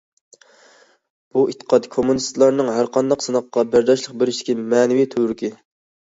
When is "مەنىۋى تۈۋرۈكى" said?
4.75-5.55